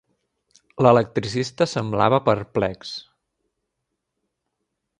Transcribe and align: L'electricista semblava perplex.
L'electricista 0.85 1.67
semblava 1.73 2.19
perplex. 2.31 2.95